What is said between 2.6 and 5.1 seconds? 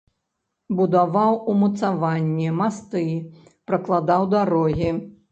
масты, пракладаў дарогі.